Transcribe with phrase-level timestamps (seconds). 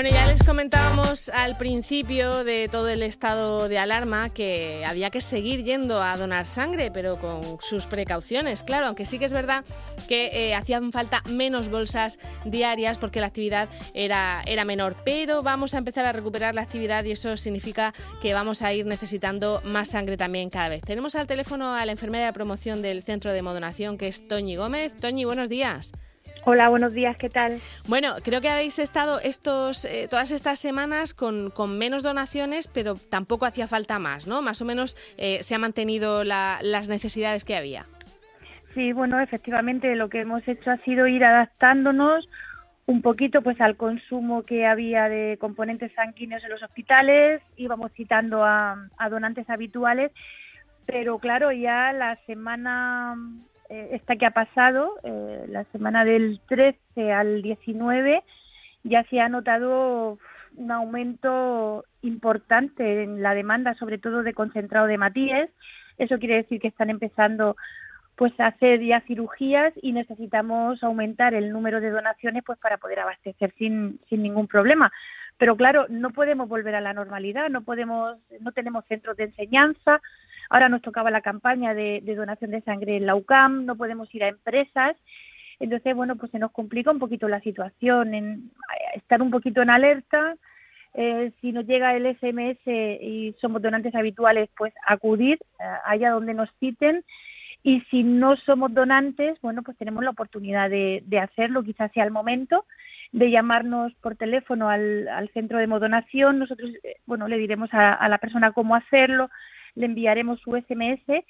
[0.00, 5.20] Bueno, ya les comentábamos al principio de todo el estado de alarma que había que
[5.20, 9.62] seguir yendo a donar sangre, pero con sus precauciones, claro, aunque sí que es verdad
[10.08, 15.74] que eh, hacían falta menos bolsas diarias porque la actividad era, era menor, pero vamos
[15.74, 17.92] a empezar a recuperar la actividad y eso significa
[18.22, 20.80] que vamos a ir necesitando más sangre también cada vez.
[20.80, 24.56] Tenemos al teléfono a la enfermera de promoción del Centro de Modonación, que es Toñi
[24.56, 24.96] Gómez.
[24.96, 25.92] Toñi, buenos días.
[26.44, 27.58] Hola, buenos días, ¿qué tal?
[27.86, 33.44] Bueno, creo que habéis estado estos, eh, todas estas semanas con, menos donaciones, pero tampoco
[33.44, 34.40] hacía falta más, ¿no?
[34.40, 37.86] Más o menos eh, se han mantenido las necesidades que había.
[38.74, 42.28] Sí, bueno, efectivamente lo que hemos hecho ha sido ir adaptándonos
[42.86, 48.44] un poquito pues al consumo que había de componentes sanguíneos en los hospitales, íbamos citando
[48.44, 50.10] a, a donantes habituales,
[50.86, 53.14] pero claro, ya la semana
[53.70, 58.22] esta que ha pasado, eh, la semana del 13 al 19,
[58.82, 60.18] ya se ha notado
[60.56, 65.48] un aumento importante en la demanda, sobre todo de concentrado de matías.
[65.98, 67.56] Eso quiere decir que están empezando
[68.16, 73.00] pues a hacer ya cirugías y necesitamos aumentar el número de donaciones pues para poder
[73.00, 74.92] abastecer sin, sin ningún problema.
[75.38, 80.02] Pero claro, no podemos volver a la normalidad, no podemos, no tenemos centros de enseñanza,
[80.50, 84.24] Ahora nos tocaba la campaña de, donación de sangre en la UCAM, no podemos ir
[84.24, 84.96] a empresas.
[85.60, 88.50] Entonces, bueno, pues se nos complica un poquito la situación, en
[88.94, 90.36] estar un poquito en alerta.
[90.94, 96.34] Eh, si nos llega el SMS y somos donantes habituales, pues acudir eh, allá donde
[96.34, 97.04] nos citen.
[97.62, 102.10] Y si no somos donantes, bueno, pues tenemos la oportunidad de, hacerlo, quizás sea el
[102.10, 102.64] momento
[103.12, 106.38] de llamarnos por teléfono al, centro de modonación.
[106.38, 109.30] Nosotros, eh, bueno, le diremos a, la persona cómo hacerlo,
[109.74, 111.24] le enviaremos su SMS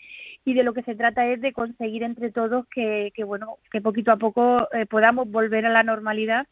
[0.45, 4.13] y de lo que se trata es de conseguir entre todos que, bueno, que poquito
[4.13, 6.47] a poco eh, podamos volver a la normalidad,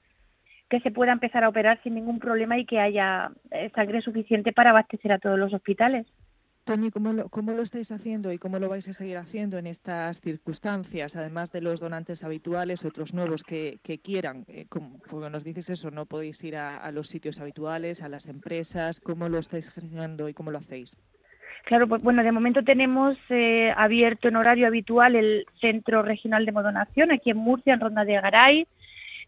[0.69, 4.53] que se pueda empezar a operar sin ningún problema y que haya eh, sangre suficiente
[4.53, 6.07] para abastecer a todos los hospitales.
[6.65, 9.67] Toñi, ¿cómo lo, ¿cómo lo estáis haciendo y cómo lo vais a seguir haciendo en
[9.67, 11.17] estas circunstancias?
[11.17, 14.45] Además de los donantes habituales, otros nuevos que, quieran.
[14.49, 18.11] Eh, como, porque nos dices eso, no podéis ir a, a, los sitios habituales, a
[18.11, 19.01] las empresas.
[19.01, 21.01] ¿Cómo lo estáis gestionando y cómo lo hacéis?
[21.69, 26.53] Claro, pues bueno, de momento tenemos eh, abierto en horario habitual el Centro Regional de
[26.53, 28.67] Modonación aquí en Murcia, en Ronda de Garay,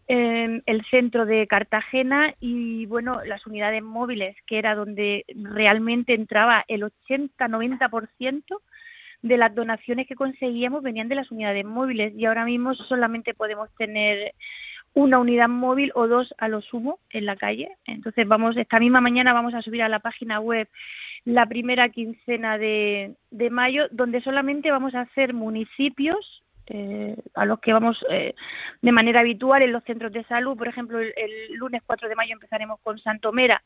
[0.07, 6.81] el centro de Cartagena y bueno, las unidades móviles, que era donde realmente entraba el
[6.81, 8.43] 80-90%
[9.21, 13.69] de las donaciones que conseguíamos venían de las unidades móviles y ahora mismo solamente podemos
[13.77, 14.33] tener
[14.95, 17.69] una unidad móvil o dos a lo sumo en la calle.
[17.85, 20.67] Entonces vamos, esta misma mañana vamos a subir a la página web
[21.25, 27.59] la primera quincena de, de mayo, donde solamente vamos a hacer municipios eh, a los
[27.59, 28.33] que vamos eh,
[28.81, 30.57] de manera habitual en los centros de salud.
[30.57, 33.61] Por ejemplo, el, lunes 4 de mayo empezaremos con Santomera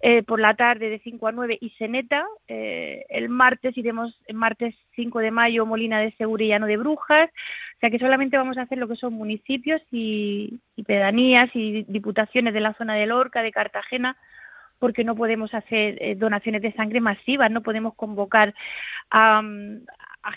[0.00, 2.26] eh, por la tarde de 5 a 9 y Seneta.
[2.48, 7.30] Eh, el martes iremos, el martes 5 de mayo, Molina de Segurillano de Brujas.
[7.76, 11.84] O sea que solamente vamos a hacer lo que son municipios y, y pedanías y
[11.84, 14.16] diputaciones de la zona de Lorca, de Cartagena,
[14.82, 18.52] porque no podemos hacer eh, donaciones de sangre masivas, no podemos convocar
[19.12, 19.40] a,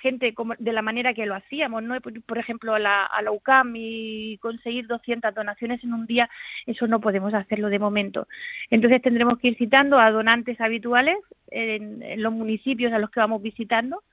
[0.03, 2.00] gente como, de la manera que lo hacíamos, ¿no?
[2.00, 6.29] Por, ejemplo, a la, a la UCAM y conseguir 200 donaciones en un día,
[6.67, 8.28] eso no podemos hacerlo de momento.
[8.69, 11.17] Entonces tendremos que ir citando a donantes habituales
[11.50, 14.03] en, en los municipios a los que vamos visitando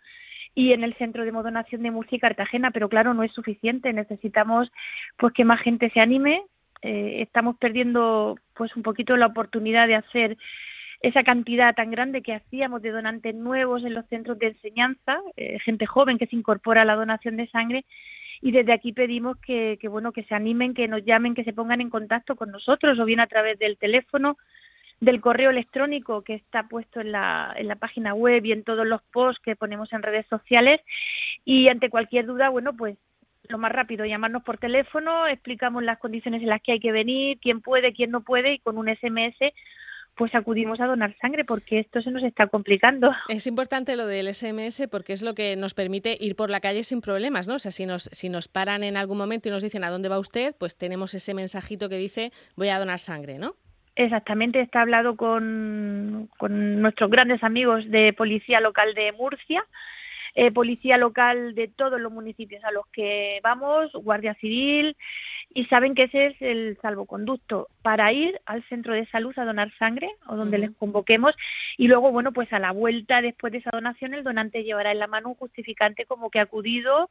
[0.55, 3.93] y en el centro de modonación de Murcia y Cartagena, pero claro, no es suficiente,
[3.93, 4.73] necesitamos
[5.19, 6.43] pues que más gente se anime,
[6.83, 10.37] eh, estamos perdiendo pues un poquito la oportunidad de hacer
[11.01, 15.59] esa cantidad tan grande que hacíamos de donantes nuevos en los centros de enseñanza, eh,
[15.61, 17.85] gente joven que se incorpora a la donación de sangre
[18.41, 21.81] y desde aquí pedimos que, bueno que se animen, que nos llamen, que se pongan
[21.81, 24.37] en contacto con nosotros o bien a través del teléfono,
[25.01, 28.87] del correo electrónico que está puesto en la, en la página web y en todos
[28.87, 30.81] los posts que ponemos en redes sociales.
[31.45, 32.97] Y ante cualquier duda, bueno, pues
[33.53, 37.39] lo más rápido, llamarnos por teléfono, explicamos las condiciones en las que hay que venir,
[37.41, 39.37] quién puede, quién no puede y con un SMS
[40.15, 43.11] pues acudimos a donar sangre porque esto se nos está complicando.
[43.29, 46.83] Es importante lo del SMS porque es lo que nos permite ir por la calle
[46.83, 47.55] sin problemas, ¿no?
[47.55, 50.09] O sea, si nos, si nos paran en algún momento y nos dicen a dónde
[50.09, 53.55] va usted, pues tenemos ese mensajito que dice voy a donar sangre, ¿no?
[53.95, 59.65] Exactamente, está hablado con, con nuestros grandes amigos de Policía Local de Murcia,
[60.35, 64.97] eh, policía local de todos los municipios a los que vamos, Guardia Civil,
[65.55, 69.71] y saben que ese es el salvoconducto para ir al centro de salud a donar
[69.79, 71.35] sangre o donde les convoquemos
[71.77, 74.99] y luego, bueno, pues a la vuelta después de esa donación el donante llevará en
[74.99, 77.11] la mano un justificante como que ha acudido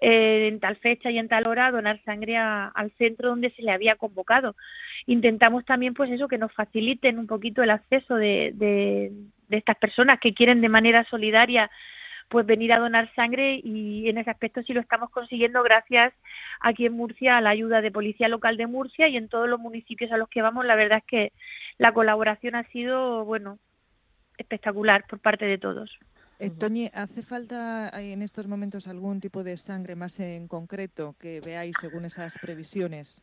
[0.00, 3.62] eh, en tal fecha y en tal hora a donar sangre al centro donde se
[3.62, 4.56] le había convocado.
[5.06, 9.12] Intentamos también, pues eso, que nos faciliten un poquito el acceso de, de,
[9.48, 11.70] de estas personas que quieren de manera solidaria
[12.28, 16.12] pues venir a donar sangre y en ese aspecto sí lo estamos consiguiendo gracias
[16.60, 19.60] aquí en Murcia a la ayuda de Policía Local de Murcia y en todos los
[19.60, 21.32] municipios a los que vamos la verdad es que
[21.78, 23.58] la colaboración ha sido bueno
[24.38, 25.90] espectacular por parte de todos.
[26.40, 31.40] Eh, Toñi, ¿hace falta en estos momentos algún tipo de sangre más en concreto que
[31.40, 33.22] veáis según esas previsiones?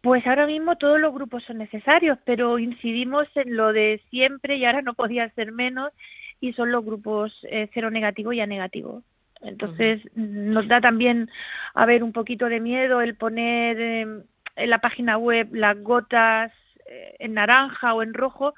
[0.00, 4.64] Pues ahora mismo todos los grupos son necesarios, pero incidimos en lo de siempre y
[4.64, 5.92] ahora no podía ser menos
[6.40, 9.02] y son los grupos eh, cero negativo y A negativo.
[9.42, 11.30] Entonces nos da también
[11.74, 14.22] a ver un poquito de miedo el poner em,
[14.56, 16.52] en la página web las gotas
[16.86, 18.54] eh, en naranja o en rojo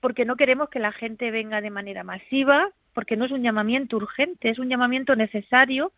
[0.00, 3.96] porque no queremos que la gente venga de manera masiva, porque no es un llamamiento
[3.96, 5.92] urgente, es un llamamiento necesario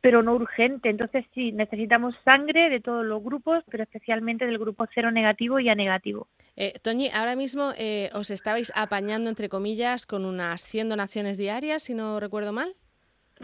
[0.00, 0.88] pero no urgente.
[0.88, 5.68] Entonces sí, necesitamos sangre de todos los grupos, pero especialmente del grupo cero negativo y
[5.68, 6.28] A negativo.
[6.56, 11.82] Eh, Toñi, ahora mismo eh, os estabais apañando, entre comillas, con unas 100 donaciones diarias,
[11.82, 12.72] si no recuerdo mal.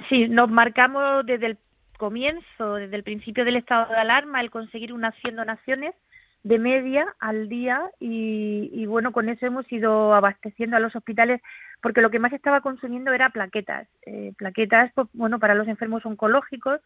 [0.08, 1.58] Sí, nos marcamos desde el
[1.96, 5.94] comienzo, desde el principio del estado de alarma, el conseguir unas 100 donaciones
[6.42, 11.40] de media al día y, bueno, con eso hemos ido abasteciendo a los hospitales
[11.82, 16.04] porque lo que más estaba consumiendo era plaquetas, eh, plaquetas, pues, bueno, para los enfermos
[16.04, 16.80] oncológicos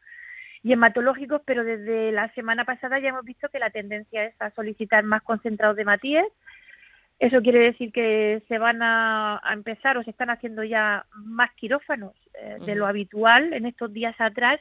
[0.62, 4.50] y hematológicos, pero desde la semana pasada ya hemos visto que la tendencia es a
[4.50, 6.26] solicitar más concentrados de Matías.
[7.18, 12.14] Eso quiere decir que se van a, empezar o se están haciendo ya más quirófanos
[12.34, 14.60] eh, de lo habitual en estos días atrás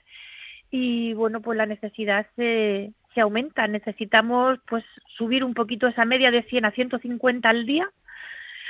[0.71, 3.67] y bueno, pues la necesidad se, se aumenta.
[3.67, 4.83] Necesitamos pues
[5.17, 7.89] subir un poquito esa media de 100 a 150 al día.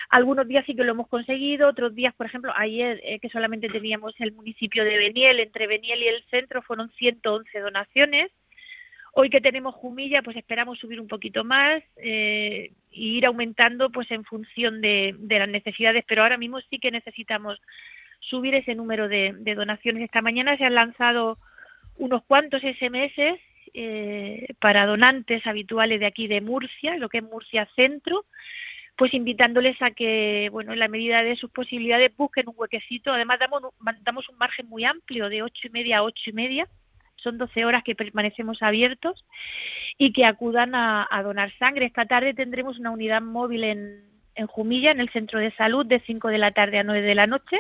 [0.10, 3.70] Algunos días sí que lo hemos conseguido, otros días, por ejemplo, ayer eh, que solamente
[3.70, 8.32] teníamos el municipio de Beniel, entre Beniel y el centro fueron 111 donaciones.
[9.14, 14.10] Hoy que tenemos Jumilla, pues esperamos subir un poquito más eh, e ir aumentando pues
[14.10, 17.62] en función de, las necesidades, pero ahora mismo sí que necesitamos
[18.20, 20.04] subir ese número de, de donaciones.
[20.04, 21.38] Esta mañana se han lanzado
[21.98, 23.40] unos cuantos SMS
[23.74, 28.26] eh, para donantes habituales de aquí de Murcia, lo que es Murcia Centro,
[29.00, 33.14] pues invitándoles a que, bueno, en la medida de sus posibilidades busquen un huequecito.
[33.14, 33.64] Además, damos,
[34.04, 36.68] damos un margen muy amplio de ocho y media a ocho y media.
[37.16, 39.26] Son 12 horas que permanecemos abiertos
[39.98, 41.86] y que acudan a, donar sangre.
[41.86, 44.04] Esta tarde tendremos una unidad móvil en,
[44.36, 47.16] en Jumilla, en el centro de salud, de 5 de la tarde a 9 de
[47.16, 47.58] la noche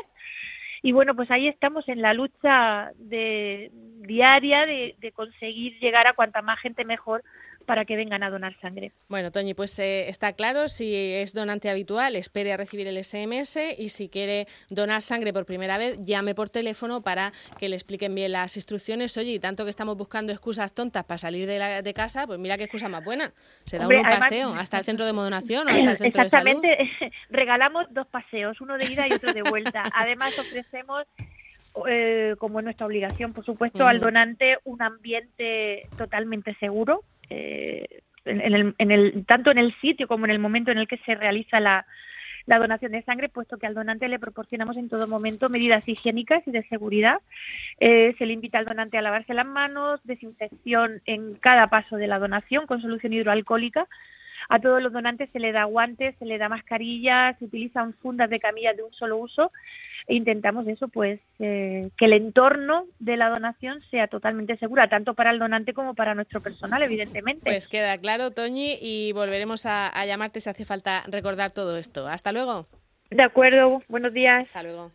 [0.81, 3.69] y bueno, pues ahí estamos en la lucha de,
[3.99, 7.21] diaria de, de conseguir llegar a cuanta más gente mejor
[7.69, 8.93] para que vengan a donar sangre.
[9.09, 13.59] Bueno, Toñi, pues eh, está claro, si es donante habitual, espere a recibir el SMS
[13.77, 18.15] y si quiere donar sangre por primera vez, llame por teléfono para que le expliquen
[18.15, 19.15] bien las instrucciones.
[19.17, 22.39] Oye, y tanto que estamos buscando excusas tontas para salir de, la, de casa, pues
[22.39, 23.31] mira qué excusa más buena.
[23.65, 26.63] Se da un paseo hasta el centro de modonación o hasta el centro de salud.
[26.65, 29.83] Exactamente, regalamos dos paseos, uno de ida y otro de vuelta.
[29.93, 31.05] Además ofrecemos
[31.87, 38.75] eh, como nuestra obligación, por supuesto, al donante un ambiente totalmente seguro, eh, en, el,
[38.77, 41.59] en el, tanto en el sitio como en el momento en el que se realiza
[41.59, 41.85] la,
[42.45, 46.41] la donación de sangre, puesto que al donante le proporcionamos en todo momento medidas higiénicas
[46.47, 47.21] y de seguridad.
[47.79, 52.07] Eh, se le invita al donante a lavarse las manos, desinfección en cada paso de
[52.07, 53.87] la donación con solución hidroalcohólica.
[54.49, 58.29] A todos los donantes se le da guantes, se le da mascarillas, se utilizan fundas
[58.29, 59.51] de camillas de un solo uso
[60.07, 65.13] e intentamos eso, pues eh, que el entorno de la donación sea totalmente segura, tanto
[65.13, 67.43] para el donante como para nuestro personal, evidentemente.
[67.43, 72.07] Pues queda claro, Toñi, y volveremos a, a llamarte si hace falta recordar todo esto.
[72.07, 72.65] Hasta luego.
[73.11, 74.47] De acuerdo, buenos días.
[74.47, 74.91] Hasta luego.